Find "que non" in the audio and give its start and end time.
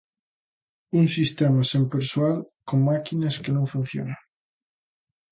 3.43-3.71